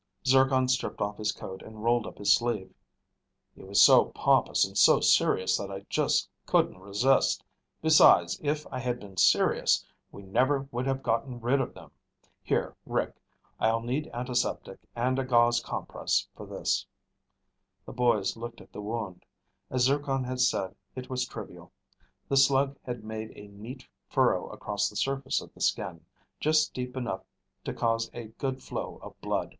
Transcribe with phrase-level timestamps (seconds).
[0.25, 2.73] Zircon stripped off his coat and rolled up his sleeve.
[3.55, 7.43] "He was so pompous and so serious that I just couldn't resist.
[7.83, 11.91] Besides, if I had been serious, we never would have gotten rid of them.
[12.41, 13.15] Here, Rick.
[13.59, 16.87] I'll need antiseptic and a gauze compress for this."
[17.85, 19.23] The boys looked at the wound.
[19.69, 21.71] As Zircon had said, it was trivial.
[22.27, 26.03] The slug had made a neat furrow across the surface of the skin,
[26.39, 27.21] just deep enough
[27.65, 29.49] to cause a good flow of blood.